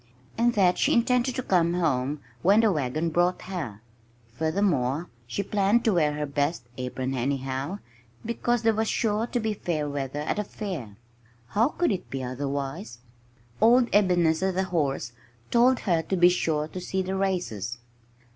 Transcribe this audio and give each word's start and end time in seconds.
and 0.35 0.55
that 0.55 0.79
she 0.79 0.93
intended 0.93 1.35
to 1.35 1.43
come 1.43 1.75
home 1.75 2.21
when 2.41 2.61
the 2.61 2.71
wagon 2.71 3.11
brought 3.11 3.43
her. 3.43 3.81
Furthermore, 4.33 5.11
she 5.27 5.43
planned 5.43 5.85
to 5.85 5.93
wear 5.93 6.13
her 6.13 6.25
best 6.25 6.63
apron, 6.75 7.13
anyhow, 7.13 7.77
because 8.25 8.63
there 8.63 8.73
was 8.73 8.87
sure 8.87 9.27
to 9.27 9.39
be 9.39 9.53
fair 9.53 9.87
weather 9.87 10.21
at 10.21 10.39
a 10.39 10.43
fair! 10.43 10.97
How 11.49 11.67
could 11.69 11.91
it 11.91 12.09
be 12.09 12.23
otherwise? 12.23 12.97
Old 13.61 13.89
Ebenezer, 13.93 14.51
the 14.51 14.63
horse, 14.63 15.11
told 15.51 15.81
her 15.81 16.01
to 16.01 16.17
be 16.17 16.29
sure 16.29 16.67
to 16.69 16.81
see 16.81 17.03
the 17.03 17.15
races. 17.15 17.77